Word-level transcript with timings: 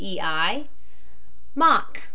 E. 0.03 0.19
I. 0.19 0.67
MOCK, 1.53 1.95
MR. 1.99 2.03